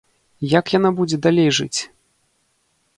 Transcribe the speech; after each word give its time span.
Як 0.53 0.65
яна 0.77 0.91
будзе 1.01 1.17
далей 1.27 1.49
жыць? 1.61 1.79